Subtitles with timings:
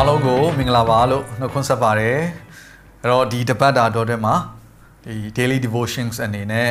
[0.00, 2.18] အားလုံးကိုမင်္ဂလာပါလို့နှုတ်ခွန်းဆက်ပါတယ်
[3.00, 4.34] အဲ့တော့ဒီတပတ်တာတော်တဲ့မှာ
[5.04, 6.70] ဒီ daily devotions အနေနဲ့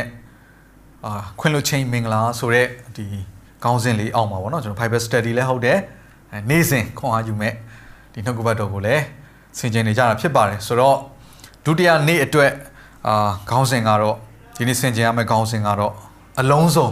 [1.06, 3.06] အာခွင့်လွှတ်ခြင်းမင်္ဂလာဆိုတဲ့ဒီ
[3.64, 5.80] ကောင်းစဉ်လေးအောက်မှာပေါ့နော်ကျွန်တော် Bible study လည်းဟုတ်တယ်
[6.32, 7.54] အဲနေ့စဉ်ခွန်အားယူမဲ့
[8.14, 9.04] ဒီနှုတ်ကပတ်တော်ကိုလည်း
[9.58, 10.98] ဆင်ခြင်နေကြတာဖြစ်ပါတယ်ဆိုတော့
[11.66, 12.52] ဒုတိယနေ့အတွက်
[13.08, 14.16] အာခေါင်းစဉ်ကတော့
[14.58, 15.94] ဒီနေ့ဆင်ခြင်ရမယ့်ခေါင်းစဉ်ကတော့
[16.40, 16.90] အလုံးစုံ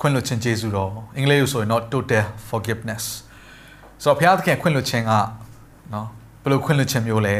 [0.00, 3.04] ခွင့်လွှတ်ခြင်းကျေးဇူးတော်အင်္ဂလိပ်လိုဆိုရင်တော့ total forgiveness
[4.02, 5.12] ဆိုတော့ဘုရားသခင်ခွင့်လွှတ်ခြင်းက
[5.92, 6.06] နော်
[6.42, 7.36] ဘယ်လိုခွင့်လွှတ်ခြင်းမျိုးလဲ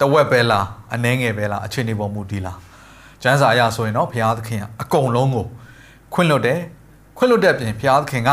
[0.00, 2.58] တဝက်ပဲလားအနှဲငယ်ပဲလားအခြေအနေပေါ်မူတည်လား
[3.22, 5.46] ကျမ်းစာအရဆိုရင်တော့ဘုရားသခင်ကအကုန်လုံးကို
[6.14, 6.60] ခွင့်လွှတ်တယ်
[7.16, 8.30] ခွင့်လွှတ်တဲ့ပြင်ဘုရားသခင်က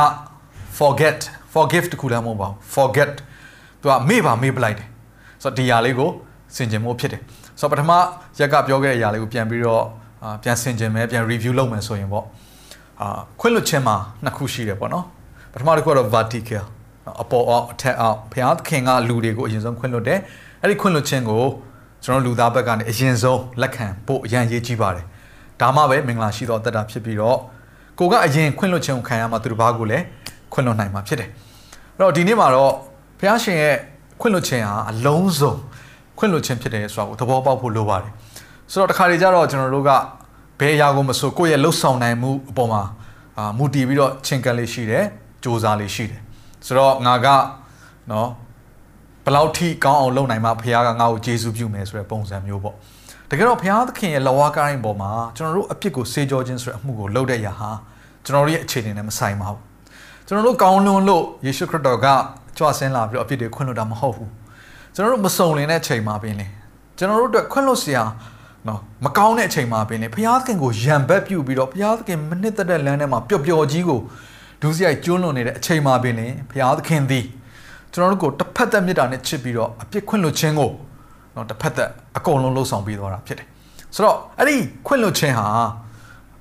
[0.77, 1.19] forget
[1.53, 3.11] forgive တခုလည်းမဟုတ်ပါဘူး forget
[3.81, 4.87] သူကမေ့ပါမေ့ပလိုက်တယ်
[5.43, 6.09] ဆိုတော့ဒီຢာလေးကို
[6.55, 7.21] စင်ကြင်မှုဖြစ်တယ်
[7.59, 7.91] ဆိုတော့ပထမ
[8.39, 9.83] ရက်ကပြောခဲ့တဲ့အရာလေးကိုပြန်ပြီးတော့
[10.23, 12.25] အာပြန်စင်ကြင်မယ်ပြန် review လုပ်မယ်ဆိုရင်ပေါ့
[13.01, 15.05] အာခွင့်လွှတ်ခြင်းမှာနှစ်ခုရှိတယ်ပေါ့နော်
[15.53, 16.63] ပထမတစ်ခုကတော့ vertical
[17.21, 20.19] အပေါ်အောက်အထက်အောက်ဘုရားသခင်ကလူတွေကိုအရင်ဆုံးခွင့်လွှတ်တယ်
[20.61, 21.43] အဲ့ဒီခွင့်လွှတ်ခြင်းကို
[22.03, 25.05] ကျွန်တော်လူသားဘက်ကနေအရင်ဆုံးလက်ခံဖို့အရန်ရေးကြည့်ပါတယ်
[25.61, 27.37] ဒါမှပဲမင်္ဂလာရှိသောအသက်တာဖြစ်ပြီးတော့
[27.99, 30.03] ကိုကအရင်ခွင့်လွှတ်ခြင်းကိုခံရမှသူတစ်ပါးကိုလည်း
[30.53, 31.29] ခွင့်လွှတ်နိုင်မှာဖြစ်တယ်
[31.95, 32.73] အဲ့တော့ဒီနေ့မှာတော့
[33.19, 33.75] ဘုရားရှင်ရဲ့
[34.21, 35.53] ခွင့်လွှတ်ခြင်းဟာအလုံးစုံ
[36.17, 38.11] ခွင့်လွှတ်ခြင်းဖြစ်တယ်ဆိုတာကိုသဘောပေါက်ဖို့လိုပါတယ်
[38.71, 39.91] ဆိုတော့တခါတလေကျတော့ကျွန်တော်တို့က
[40.59, 42.83] ဘယ်အရာကိုမဆိုကိုယ့်ရဲ့လှုပ်ဆောင်နိုင်မှုအပေါ်မှာ
[43.37, 46.21] အာမူတည်ပြီးတော့ချင်းကပ်လေးရှိတယ်စ조사လေးရှိတယ်
[46.65, 47.27] ဆိုတော့ငါက
[48.11, 48.29] နော်
[49.25, 52.75] ဘယ်လောက်ထိကောင်းအောင်လုပ်နိုင်မှဘုရားကငါ့ကိုကျေးဇူးပြုမယ်ဆိုတဲ့ပုံစံမျိုးပေါ့
[53.29, 57.69] တကယ်တော့ဘုရားသခင်ရဲ့လဝါကိုင်းပေါ်မှာကျွန်တော်တို့အပြစ်ကိုစေကြောခြင်းဆိုတဲ့အမှုကိုလုပ်တဲ့ရာဟာ
[58.25, 59.61] ကျွန်တော်တို့ရဲ့အခြေအနေနဲ့မဆိုင်ပါဘူး
[60.27, 62.07] ကျွန်တော်တို့ကောင်းလွန်လို့ယေရှုခရစ်တော်က
[62.57, 64.29] ကြွဆင်းလာပြီးတော့အပြစ်တွေခွင့်လွှတ်တာမဟုတ်ဘူး
[64.95, 66.47] ကျွန်တော်တို့မစုံလင်တဲ့အချိန်မှာပင်လေ
[66.97, 68.03] ကျွန်တော်တို့အတွက်ခွင့်လွှတ်စရာ
[68.67, 73.99] နော်မကောင်းတဲ့အချိန်မှာပင်လေဘုရားသခင်ကိုယံဘက်ပြုပြီးတော့ဘုရားသခင်မနစ်သက်တဲ့လမ်းထဲမှာပျော်ပျော်ကြီးကို
[74.61, 77.25] ဒုစရိုက်ကျွလွန်နေတဲ့အချိန်မှာပင်လေဘုရားသခင်သည်
[77.93, 80.71] ကျွန်တော်တို့ကိုတစ်ဖက်သက်မြတ်တာနဲ့ချစ်ပြီးတော့အပြစ်ခွင့်လွတ်ခြင်းကို
[81.35, 83.47] နော်တစ်ဖက်သက်အကုန်လုံးလှုပ်ဆောင်ပေးသွားတာဖြစ်တယ်
[83.95, 84.57] ဆိုတော့အဲ့ဒီ
[84.87, 85.47] ခွင့်လွတ်ခြင်းဟာ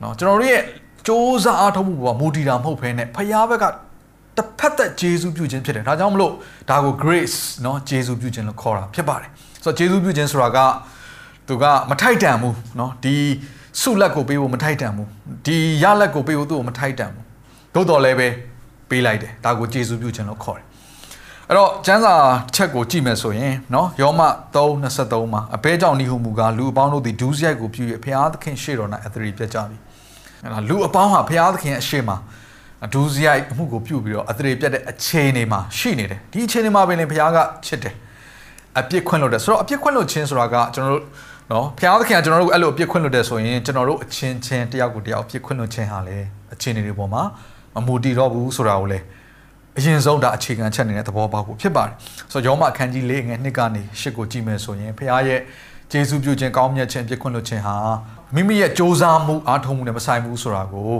[0.02, 1.10] နော်ကျွန်တော်တို့ရဲ့စ조
[1.44, 3.64] 사အားထုတ်မှုပေါ်မူတည်တာမဟုတ်ဘဲနဲ့ဘုရားဘက်က
[4.36, 6.32] တစ်ဖက်သက်ဂျေဇုပြုခြင်းဖြစ်တယ်ဒါကြောင့်မလို့
[6.70, 9.30] ဒါကို grace နော်ဂျေဇုပြုခြင်းလို့ခေါ်တာဖြစ်ပါတယ်
[9.64, 10.58] ဆိုတော့ဂျေဇုပြုခြင်းဆိုတာက
[11.48, 13.14] သူကမထိုက်တန်ဘူးနော်ဒီ
[13.80, 15.08] ဆုလက်ကိုပေးဖို့မထိုက်တန်ဘူး
[15.46, 17.29] ဒီရလက်ကိုပေးဖို့သူ့ကိုမထိုက်တန်ဘူး
[17.73, 18.27] သို့တော်လည်းပဲ
[18.89, 20.65] ပေးလိုက်တယ်ဒါကိုဂျေဇုပြုခြင်းလို့ခေါ်တယ်
[21.49, 22.13] အဲ့တော့ကျမ်းစာ
[22.55, 24.21] ချက်ကိုကြည့်မယ်ဆိုရင်เนาะယောမ
[24.55, 29.77] 3:23မှာအဘဲကြောင့်ဤဟုမူကားလူအပေါင်းတို့သည်ဒူးစရိုက်ကိုပြု၍ဘုရားသခင်ရှေ့တော်၌အသရေပြတ်ကြပြီ
[30.43, 32.17] အဲ့ဒါလူအပေါင်းဟာဘုရားသခင်အရှိမှာ
[32.93, 37.95] ဒူးစရိုက်အမှုကိုပြုပြီးတော့အသရေပြတ်တဲ့အခြေအနေမှာရှိနေတယ်ဒီအခြေအနေမှာပင်လေဘုရားကချစ်တယ်
[38.79, 41.03] အပြစ်ခွင့်လို့တယ်ဆိုတော့အပြစ်ခွင့်လို့ခြင်းဆိုတာကကျွန်တော်တို့
[41.51, 46.17] နော်ဘုရားသခင်ကကျွန်တော်တို့အဲ့လိုအပြစ်ခွင့်လို့တယ်ဆိုရင်ကျွန်တော်တို့အချင်းချင်းတယောက်ကိုတယောက်အပြစ်ခွင့်လို့ခြင်းဟာလေ
[46.53, 47.23] အခြေအနေတွေပေါ်မှာ
[47.74, 49.04] မမူတည်တော့ဘူးဆိုတာကိုလည်း
[49.78, 51.94] အရင်ဆုံးဒါအခြေခံချက်နေတဲ့သဘောပေါက်ဖို့ဖြစ်ပါတယ်
[52.32, 55.40] ဆိုတော့ယောမအခန်းကြီး၄ငယ်2ကနေ၈ကိုကြည့်မယ်ဆိုရင်ဘုရားရဲ့
[55.90, 57.76] ဂျေစုပြုခြင်းကောင်းမြတ်ခြင်းပြည့်ခွင့်လွှတ်ခြင်းဟာ
[58.34, 60.90] မိမိရဲ့စ조사မှုအားထုတ်မှုနဲ့မဆိုင်ဘူးဆိုတာကို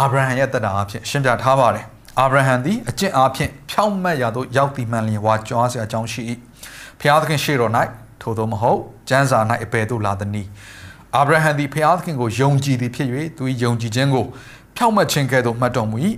[0.00, 1.84] အာဗြဟံရဲ့တက်တာအဖြစ်ရှင်းပြထားပါတယ်
[2.20, 6.22] အာဗြဟံသည်အကျင့်အားဖြင့်ဖြောင့်မတ်ရာသို့ရောက်တည်မှန်လျင်ဝါကြွားစရာအကြောင်းရှိ၏
[7.00, 7.72] ဘုရားသခင်ရှေ့တော်၌
[8.22, 10.48] ထို့သောမဟုတ်ကျမ်းစာ၌အဘယ်သို့လာသနည်း
[11.16, 14.26] အာဗြဟံသည်ဘုရားသခင်ကိုယုံကြည်သည်ဖြစ်၍သူ၏ယုံကြည်ခြင်းကို
[14.82, 15.96] ထောက်မှတ်ခြင်းကဲ့သို့မှတ်တော်မူ၏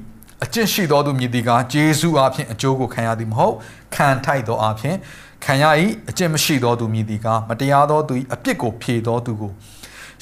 [0.44, 3.54] အကျင့်ရှိသောသူမြည်သည်ကဂျေဇုအားဖြင့်အကျိုးကိုခံရသည်မဟုတ်
[3.94, 4.96] ခံထိုက်သောအားဖြင့်
[5.44, 5.64] ခံရ၏
[6.08, 9.50] အကျင့်မရှိသောသူမြည်သည်ကမတရားသောသူ၏အပြစ်ကိုဖြေသောသူကို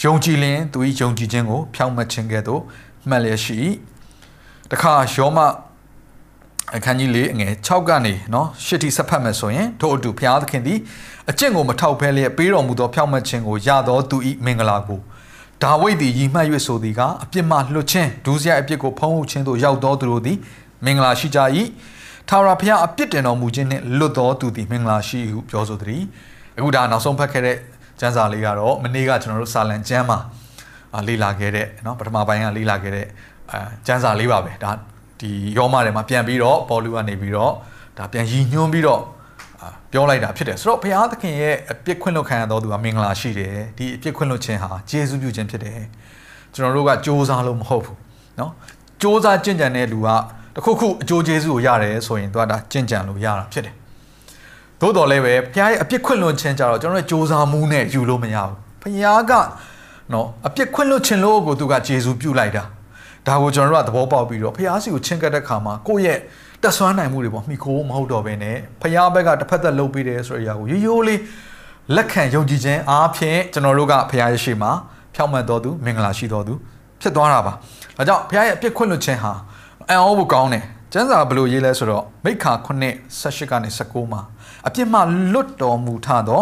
[0.03, 2.63] ယုံကြည်လျင်သူ၏ယုံကြည်ခြင်းကိုဖြောင့်မတ်ခြင်းကဲ့သို့
[3.09, 3.57] မှတ်လျက်ရှိ၏
[4.71, 5.39] တခါယောမ
[6.77, 10.79] အခန်းကြီး၄အငယ်6ကနေနော်ရှစ်ထိဆက်ဖတ်မယ်ဆိုရင်တို့အတူဘုရားသခင်သည်
[11.31, 15.00] အကျင့်ကိုမထောက်ဖဲလျက်ပေးတော်မူသောဖြောင့်မတ်ခြင်းကိုရသောသူ၏မင်္ဂလာကို
[15.63, 20.38] ဒါဝိဒ်သည်ရီမှတ်၍ဆိုသည်ကအပြစ်မှလွတ်ခြင်းဒုစရိုက်အပြစ်ကိုဖုံးဟုတ်ခြင်းသို့ရောက်သောသူတို့သည်
[20.86, 21.39] မင်္ဂလာရှိကြ၏
[22.30, 26.04] ထာဝရဘုရားအပြစ်တင်တော်မူခြင်းနှင့်လွတ်သောသူသည်မင်္ဂလာရှိဟုပြောဆိုသည်
[26.57, 27.57] အခုဒါနောက်ဆုံးဖတ်ခဲ့တဲ့
[28.00, 30.19] ကျမ်းစာလေးကတော့မနေ့ကကျွန်တော်တို့စာလံကျမ်းမှာ
[31.07, 33.06] လေ့လာခဲ့တဲ့เนาะပထမပိုင်းကလေ့လာခဲ့တဲ့
[33.51, 34.72] အဲကျမ်းစာလေးပါပဲဒါ
[35.19, 37.51] ဒီယောမထဲမှာပြန်ပြီးတော့ပေါ်လူကနေပြီးတော့
[37.98, 39.01] ဒါပြန်ရည်ညွှန်းပြီးတော့
[39.92, 45.80] ပြောလိုက်တာဖြစ်တယ်ဆိုတော့ဘုရားသခင်ရဲ့အပြစ်ခွင့်လွတ်ခံရတော်သူကမင်္ဂလာရှိတယ်ဒီအပြစ်ခွင့်လွတ်ခြင်းဟာဂျေဇုပြုခြင်းဖြစ်တယ်
[46.54, 47.98] ကျွန်တော်တို့ကစ조사လို့မဟုတ်ဘူး
[48.38, 48.51] เนาะ
[49.01, 50.10] စ조사ကြင်ကြံတဲ့လူက
[50.56, 53.75] တခုခုအကျိုးကျေးဇူးကိုရတယ်ဆိုရင်သူကဒါကြင်ကြံလို့ရတာဖြစ်တယ်
[54.81, 59.31] သို့တော်လည်းပဲဘုရားရဲ့အပြစ်ခွင့်လွန်ခြင်းကြတော့ကျွန်တော်တို့စ조사မှုနဲ့ယူလို့မရဘူးဘုရားက
[60.13, 62.63] နော်အပြစ်ခွင့်လွတ်ခြင်းလို့ကိုသူကဂျေဇုပြုလိုက်တာ
[63.27, 66.19] ဒါကိုကျွန်တော်တို့ကသဘောပေါက်ပြီးတော့ဘုရားစီကိုချင့်ကပ်တဲ့ခါမှာကိုယ့်ရဲ့
[66.63, 71.21] တက်ဆွမ်းနိုင်မှုတွေပေါ့မိခိုးမဟုတ်တော့ဘဲနဲ့ဘုရားဘက်ကတစ်ဖက်သက်လုပ်ပေးတယ်ဆိုတဲ့အရာကိုရိုးရိုးလေး
[71.97, 74.71] လက်ခံယုံကြည်ခြင်းအားဖြင့်ကျွန်တော်တို့ကဘုရားရဲ့ရှေ့မှာ
[75.15, 76.55] ဖြောင့်မတ်တော်သူမင်္ဂလာရှိတော်သူ
[77.01, 77.53] ဖြစ်သွားတာပါ
[77.97, 79.33] ဒါကြောင့်ဘုရားရဲ့အပြစ်ခွင့်လွတ်ခြင်းဟာ
[79.89, 82.69] အံ့ဩဖို့ကောင်းတယ်ကျမ်းစာဘယ်လိုရေးလဲဆိုတော့မိခါ9
[83.21, 84.21] 18ကနေ19မှာ
[84.67, 84.99] အပြစ်မှ
[85.33, 86.41] လွတ်တော်မူထသော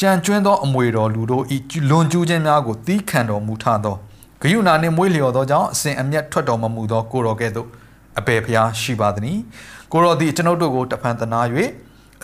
[0.00, 3.96] ကြံကျွင်းသောအမွေတော်လူတို့ဤလွန်ကျူးခြင်းများကိုသီးခံတော်မူထသော
[4.42, 7.68] ဂယုဏနှင့်မွေးလျော်သောကြောင့်အစဉ်အမျက်ထွက်တော်မမူသောကိုတော်ကဲ့သို့
[8.18, 9.38] အပေဖျားရှိပါသည်။
[9.92, 11.40] ကိုတော်သည်ကျွန်ုပ်တို့ကိုတဖန်တနာ၍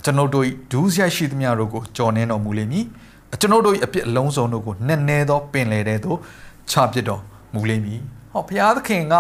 [0.05, 2.85] ကျွန်ုပ်တို့၏ဒူးဆက်ရှိသမျှတို့ကိုကြော်နှင်းတော်မူလိမ့်မည်။
[3.41, 6.19] ကျွန်ုပ်တို့၏အပြစ်အလုံးစုံတို့ကိုနက်နဲသောပင်လေတဲ့သို့
[6.71, 7.23] ချပစ်တော်
[7.55, 8.01] မူလိမ့်မည်။
[8.33, 9.15] ဟောဘုရားသခင်က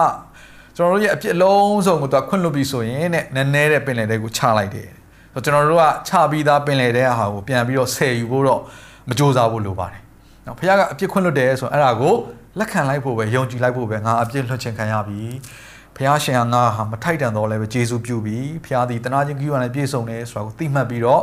[0.76, 4.88] ကျွန်တော်တို့ရဲ့အပြစ်အလုံးစုံကိုသူခွင့်လွှတ်ပြီးဆိုရင်တဲ့နက်နဲတဲ့ပင်လေတဲ့ကိုချလိုက်တယ်။
[5.32, 8.60] ဆိုကျွန်တော်တို့ကချပြီးသားပင်လေတဲ့ဟာကိုပြန်ပြီးတော့ဆယ်ယူဖို့တော့
[9.08, 10.02] မကြိုးစားဖို့လိုပါတယ်။
[10.46, 12.14] နော်ဘုရားကအပြစ်ခွင့်လွှတ်တယ်ဆိုရင်အဲ့ဒါကို
[12.58, 15.22] လက်ခံလိုက်ဖို့ပဲယုံကြည်လိုက်ဖို့ပဲငါအပြစ်လွှတ်ခြင်းခံရပြီ
[15.96, 21.22] ဖះရှင်ကငါဟာမထိုက်တန်တော့လည်းပဲဂျေစုပြုပြီဖះသည်တနာချင်းကြီးရနဲ့ပြည့်စုံတယ်ဆိုတာကိုသိမှတ်ပြီးတော့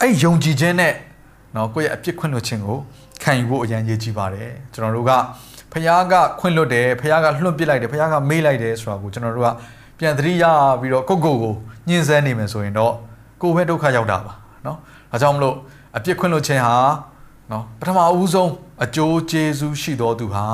[0.00, 0.94] အဲ့ယုံကြည်ခြင်းနဲ့
[1.56, 2.78] နော်ကိုယ့်ရဲ့အပြစ်ခွင့်လွှတ်ခြင်းကို
[3.22, 5.12] ခံယူဖို့အရန်ရည်ကြည်ပါတယ်ကျွန်တော်တို့က
[5.72, 9.48] ဖះကခွင့်လွှတ်တယ်ဖះကလွှတ်ပစ်လိုက်တယ်ဖះကမေးလိုက်တယ်ဆိုတာကိုကျွန်တော်တို့က
[9.98, 10.44] ပြန်သတိရ
[10.80, 11.54] ပြီးတော့ကိုယ့်ကိုယ်ကို
[11.88, 12.94] ညှင်းဆဲနေမယ်ဆိုရင်တော့
[13.42, 14.32] ကိုယ်ပဲဒုက္ခရောက်တာပါ
[14.66, 14.78] နော်
[15.10, 15.56] ဒါကြောင့်မလို့
[15.96, 16.76] အပြစ်ခွင့်လွှတ်ခြင်းဟာ
[17.52, 18.50] နော်ပထမအဦးဆုံး
[18.84, 20.44] အကျိုးကျေးဇူးရှိတော်သူဟာ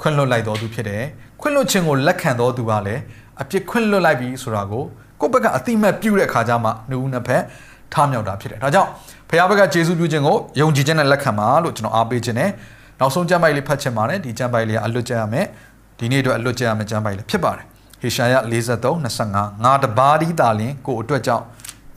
[0.00, 1.04] ခွင့်လွှတ်လိုက်တော်သူဖြစ်တယ်
[1.40, 3.00] ခွင့်လွှတ်ခြင်းကိုလက်ခံတော်သူကလည်း
[3.40, 4.84] အပြစ်ခွင့်လွှတ်လိုက်ပြီဆိုတာကို
[5.20, 7.42] ကိုယ့်ဘက်ကအတိမတ်ပြုတဲ့အခါကျမှနှုတ်နှစ်ဖက်
[7.92, 8.90] ထားမြောက်တာဖြစ်တယ်ဒါကြောင့်
[9.28, 12.50] ဘုရားဘက်ကကျေးဇူးပြုခြင်းကိုယုံကြည်ခြင်းနဲ့လက်ခံပါလို့ကျွန်တော်အားပေးခြင်းနဲ့
[12.98, 15.46] နောက်ဆုံးကျမ်းပိုက်လေးဖတ်ချင်ပါတယ်ဒီကျမ်းပိုက်လေးကအလွတ်ကျရမယ်
[15.98, 17.64] ဒီနေ့အတွက်အလွတ်ကျရမယ်ကျမ်းပိုက်လေးဖြစ်ပါတယ်
[18.00, 18.96] ဟေရှာယ43
[19.26, 21.44] 25ငါတပါးဒီတာလင်ကိုအတွက်ကြောင့်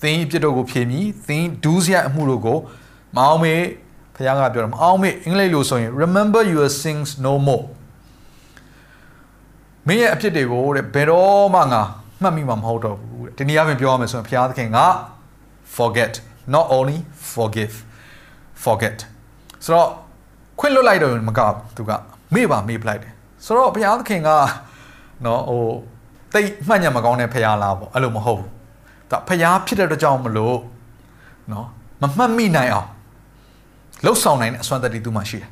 [0.01, 2.57] သင်အပြစ်တို့ကိုဖြေမည်သင်ဒူးစရအမှုတို့ကို
[3.15, 3.55] မအောင်မေ
[4.15, 7.65] ဘုရားကပြောတယ်မအောင်မေအင်္ဂလိပ်လိုဆိုရင် remember your sins no more
[9.87, 11.81] မင်းရဲ့အဖြစ်တွေကိုတဲ့ဘယ်တော့မှငါ
[12.21, 14.79] မှတ်မိမှာမဟုတ်တော့ဘူးတဲ့ဒီနေ့အပြင်ပြောရမယ်ဆိုရင်ဘုရားသခင်က
[15.77, 16.13] forget
[16.55, 16.97] not only
[17.33, 17.75] forgive
[18.63, 18.97] forget
[19.65, 19.89] ဆိုတော့
[20.59, 21.91] ခွင့်လွတ်လိုက်တော့မကဘူးသူက
[22.33, 23.13] မေ့ပါမေ့ပလိုက်တယ်
[23.45, 24.29] ဆိုတော့ဘုရားသခင်က
[25.25, 25.63] နော်ဟို
[26.33, 28.49] တိတ်မှတ်ညံမကောင်းတဲ့ဘုရားလားပေါ့အဲ့လိုမဟုတ်ဘူး
[29.11, 30.57] ဒါဘုရားဖြစ်တဲ့အတွက်ကြောင့်မလို့
[31.51, 31.67] နော်
[32.01, 32.89] မမှတ်မိနိုင်အောင်
[34.03, 35.49] လှုပ်ဆောင်နိုင်တဲ့အစွမ်းတတ္တိသူမှရှိတယ်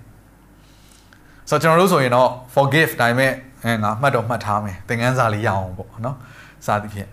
[1.49, 3.31] ဆိုတော့ကျွန်တော်တို့ဆိုရင်တော့ forgive တိုင်းမဲ့
[3.63, 6.15] အဲငါမှတ်တော့မှတ်ထားမယ်သင်ခန်းစာလေးရအောင်ပေါ့နော်
[6.65, 7.09] စသည်ဖြင့်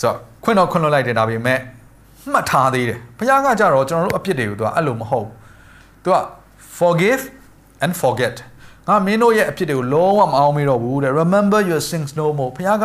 [0.00, 1.58] ဆိုတော့ခွင့်တော့ခွင့်လွှတ်လိုက်တယ်ဒါပေမဲ့
[2.32, 5.34] မှတ်ထားသေးတယ်ဘုရားကကြတော့ကျွန်တော်တို့အပြစ်တွေကိုသူကအဲ့လိုမဟုတ်ဘူး
[6.04, 6.16] သူက
[6.78, 7.22] forgive
[7.84, 8.34] and forget
[8.88, 12.84] ငါမင်းတို့ရဲ့အဖြစ်တွေကိုလုံးဝမအောင်မေးတော့ဘူးတဲ့ remember your sins no more ဘုရားက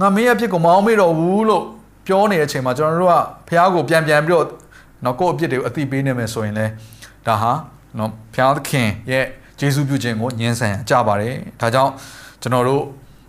[0.00, 1.62] ငါမင်းရဲ့အဖြစ်ကိုမအောင်မေးတော့ဘူးလို့
[2.06, 3.16] ပြောနေတဲ့အချိန်မှာကျွန်တော်တို့က
[3.48, 4.46] ဘုရားကိုပြန်ပြန်ပြီးတော့
[5.04, 6.66] နော်ကိုယ့်အဖြစ်တွေကိုအသိပေးနေမယ်ဆိုရင်လဲ
[7.27, 7.51] ဒါဟာ
[7.97, 9.25] နော်ဘုရားသခင်ရဲ့
[9.59, 11.91] ဂျေစုပြုခြင်းကိုညှင်းဆန်ကြပါတယ်ဒါကြောင့်
[12.41, 12.83] ကျွန်တော်တို့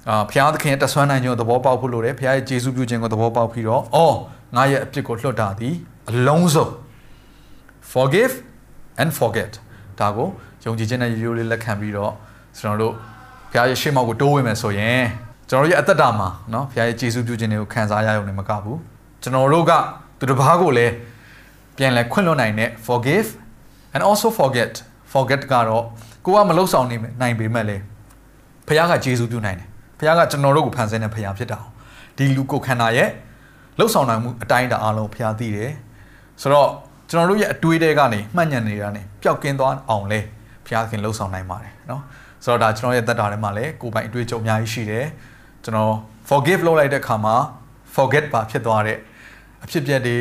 [0.09, 4.17] အာဘုရားသခင်တဆွမ်းနိုင်ခြင်းကိုသဘောပေါက်ဖို့လိုတယ်ဘုရားရဲ့ဂျေစုပြုခြင်းကိုသဘောပေါက်ပြီးတော့အော်
[4.57, 5.75] ငါရဲ့အပြစ်ကိုလွှတ်တာသည်
[6.11, 6.69] အလုံးစုံ
[7.93, 8.35] forgive
[9.03, 9.53] and forget
[10.01, 10.29] ဒါကို
[10.65, 12.13] ယုံကြည်ခြင်းနဲ့ရိုးရိုးလေးလက်ခံပြီးတော့
[12.59, 12.93] ကျွန်တော်တို့
[13.53, 15.05] ဘုရားရဲ့ရှေ့မောက်ကိုတိုးဝင်မယ်ဆိုရင်
[15.49, 18.79] ကျွန်တော်တို့ရဲ့အသက်တာမှာเนาะဘုရားရဲ့ဂျေစုပြုခြင်းတွေကိုခံစားရရုံနဲ့မကဘူး
[19.23, 19.73] ကျွန်တော်တို့က
[20.19, 20.93] သူတစ်ပါးကိုလည်း
[21.77, 23.29] ပြန်လဲခွင့်လွှတ်နိုင်တဲ့ forgive
[23.95, 24.73] and also forget
[25.13, 25.85] forget ကတော့
[26.25, 27.77] ကိုကမလှုပ်ဆောင်နိုင်ပေမဲ့လေ
[28.69, 29.69] ဖခင်ကဂျေဇုပြုနိုင်တယ်
[29.99, 31.59] ဖခင်ကကျွန်တော်တို့ကိုဖန်ဆင်းတဲ့ဖခင်ဖြစ်တာ
[32.17, 33.09] ဒီလူကိုခန္ဓာရဲ့
[33.79, 35.73] လှုပ်ဆောင်နိုင်မှုအတိုင်းတာအားလုံးဖခင်သိတယ်
[36.43, 36.69] ဆိုတော့
[37.11, 40.21] ကျွန်တော်တို့ရဲ့အတွေးတွေကနေမှတ်ညံနေတာ ਨੇ ပျောက်ကင်းသွားအောင်လဲ
[40.67, 42.01] ဖခင်လှုပ်ဆောင်နိုင်ပါတယ်เนาะ
[42.45, 45.07] ဆိုတော့ဒါကျွန်တော်ရဲ့သက်တာထဲမှာလည်းကိုယ်ပိုင်အတွေ့အကြုံအများကြီးရှိတယ်
[45.65, 45.95] ကျွန်တော်
[46.29, 47.37] forgive လုပ်လိုက်တဲ့အခါမှာ
[47.95, 48.99] forget ပါဖြစ်သွားတဲ့
[49.65, 50.19] အဖြစ်အပျက်တွေ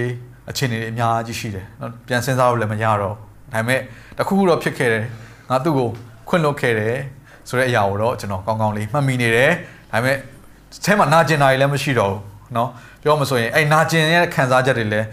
[0.50, 3.16] အခြေအနေတွေအများကြီးရှိတယ်เนาะပြန်စဉ်းစားလို့လည်းမရတော့
[3.54, 3.80] ဒါပေမဲ့
[4.18, 5.04] တခုခုတော့ဖြစ်ခဲ့တယ်
[5.50, 5.90] ငါသူ့ကို
[6.30, 6.96] ခွင့်လွှတ်ခဲ့တယ်
[7.50, 9.52] ဆိုတဲ့အရာကိုတော့ကျွန်တော်ကောင်းကောင်းလေးမှတ်မိနေတယ်
[9.92, 10.18] ဒါပေမဲ့
[10.86, 12.22] အဲမှာနာကျင်တာတွေလည်းမရှိတော့ဘူး
[12.54, 12.68] เนาะ
[13.02, 15.08] ပြောမှဆိုရင်အဲ့နာကျင်ရဲ့ခံစားချက်တွေလည်း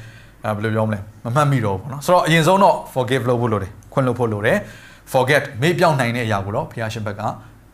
[0.44, 4.58] အဲဘယ်လိုပြောမလဲမမှတ်မိတော့ဘူးเนาะဆိုတော့အရင်ဆုံးတော့ forgive လုပ်ဖို့လိုတယ်ခွင့်လွှတ်ဖို့လိုတယ်
[5.12, 7.22] forget မေ့ပြောင်းနိုင်တဲ့အရာကိုတော့ဘုရားရှင်ဘက်က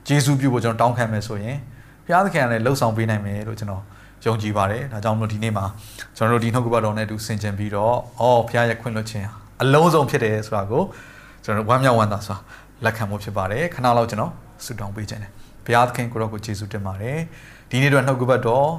[0.08, 1.56] ဂျေဇုပြုဖို့ကျွန်တော်တောင်းခံမယ်ဆိုရင်
[2.04, 3.82] ဘုရားသခင်ကလည်းလှုပ်ဆောင်ပေးနိုင်မယ်လို့ကျွန်တော်
[4.26, 5.64] ယုံကြည်ပါတယ်ဒါကြောင့်မလို့ဒီနေ့မှာ
[6.16, 9.28] ကျွန်တော်တို့ဒီနှုတ်ကပတ်တော်နဲ့အတူဆင်ခြင်ပြီးတော့အော်ဘုရားရဲ့ခွင့်လွှတ်ခြင်း
[9.61, 10.83] အလုံးစုံဖြစ်တယ်ဆိုတာကို
[11.43, 12.37] ကျွန်တော်ဝမ်းမြောက်ဝမ်းသာစွာ
[12.83, 14.31] လက်ခံဖို့ဖြစ်ပါတယ်ခဏလောက်ကျွန်တော်
[14.65, 15.31] ဆုတောင်းပေးခြင်းတယ်
[15.65, 17.17] ဘုရားသခင်ကိုရောကိုယေရှုတင်ပါတယ်
[17.69, 18.69] ဒီနေ့တော့နှုတ်ကပတ်တော်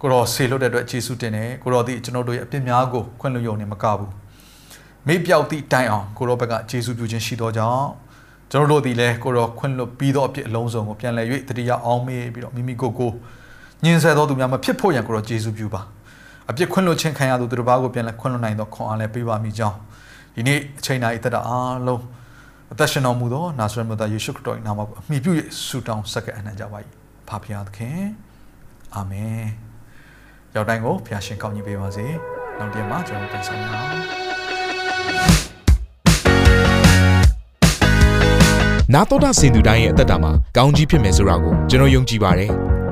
[0.00, 4.12] ကိုရောဆေလွတ်တဲ့အတွက်ယေရှုတင်တယ်ကိုရောဒီကျွန်တော်တို့ရဲ့အပြစ်များကိုခွင့်လွှတ်ရုံနဲ့မကဘူး
[5.06, 7.86] မေ့ပြောက်သည့်တိုင်အောင်ကိုရောဘက်ကယေရှုပြုခြင်းရှိသောကြောင့်
[8.50, 13.10] ကျွန်တော်တို့ဒီလဲကိုရောခွင့်လွှတ်ပြီးသောအပြစ်အလုံးစုံကိုပြန်လည်၍တတိယအောင်မေးပြီးတော့မိမိကိုယ်ကို
[13.84, 15.80] ညင်ဆဲသောသူများမဖြစ်ဖို့ရန်ကိုရောယေရှုပြုပါ
[16.50, 19.78] အပြစ်ခွင့်လွှတ်ခြင်းခံရသူသူတစ်ပါးကိုပြန်လဲခွင့်လွှတ်နိုင်သောခွန်အားလည်းပေးပါမိကြောင်း
[20.36, 22.02] ဒီနေ့အချိန်တိုင်းအသက်တာအားလုံး
[22.72, 25.32] အသက်ရှင်တော်မူသောနာဇရက်မြတ်သားယေရှုခရစ်တော်၏နာမကိုအမိပြု၍
[25.66, 26.78] ဆုတောင်းဆက်ကအနံ့ကြပါ၏
[27.28, 28.00] ဖဖခင်သခင်
[28.94, 29.44] အာမင်
[30.54, 32.06] ရောက်တိုင်းကိုဖခင်ရှင်ကောင်းကြီးပေးပါစေ
[32.58, 34.22] နောက်တစ်ရက်မှာကျွန်တော်ပြန်ဆောင်ရအောင်
[38.94, 42.52] နာတော်တာစင်သူတိုင်းရဲ့အသက်တာမှာကောင်းကြီးဖြစ်မယ်ဆိုတာကိုကျွန်တော်ယုံကြည်ပါတယ်။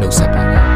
[0.00, 0.69] နှုတ်ဆက်ပါတယ်